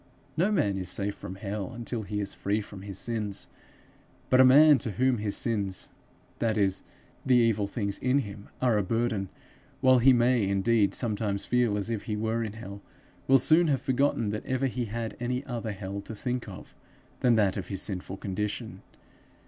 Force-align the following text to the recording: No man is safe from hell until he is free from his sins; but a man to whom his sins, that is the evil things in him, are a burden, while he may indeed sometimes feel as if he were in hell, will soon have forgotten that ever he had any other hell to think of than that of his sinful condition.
No 0.35 0.51
man 0.51 0.79
is 0.79 0.89
safe 0.89 1.13
from 1.13 1.35
hell 1.35 1.73
until 1.73 2.01
he 2.01 2.19
is 2.19 2.33
free 2.33 2.59
from 2.59 2.81
his 2.81 2.97
sins; 2.97 3.47
but 4.31 4.41
a 4.41 4.43
man 4.43 4.79
to 4.79 4.93
whom 4.93 5.19
his 5.19 5.37
sins, 5.37 5.91
that 6.39 6.57
is 6.57 6.81
the 7.23 7.35
evil 7.35 7.67
things 7.67 7.99
in 7.99 8.17
him, 8.17 8.49
are 8.63 8.79
a 8.79 8.83
burden, 8.83 9.29
while 9.79 9.99
he 9.99 10.11
may 10.11 10.47
indeed 10.49 10.95
sometimes 10.95 11.45
feel 11.45 11.77
as 11.77 11.91
if 11.91 12.05
he 12.05 12.15
were 12.15 12.43
in 12.43 12.53
hell, 12.53 12.81
will 13.27 13.37
soon 13.37 13.67
have 13.67 13.81
forgotten 13.83 14.31
that 14.31 14.43
ever 14.47 14.65
he 14.65 14.85
had 14.85 15.15
any 15.19 15.45
other 15.45 15.71
hell 15.71 16.01
to 16.01 16.15
think 16.15 16.47
of 16.49 16.73
than 17.19 17.35
that 17.35 17.55
of 17.55 17.67
his 17.67 17.83
sinful 17.83 18.17
condition. 18.17 18.81